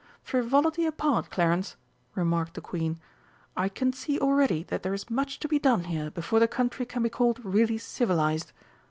[0.23, 1.75] "Frivolity apart, Clarence,"
[2.15, 2.99] remarked the Queen,
[3.55, 6.87] "I can see already that there is much to be done here before the country
[6.87, 8.51] can be called really civilised.